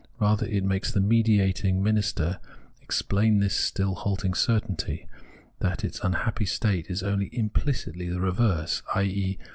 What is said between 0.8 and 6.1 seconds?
the mediating minister express this still halting certainty, that its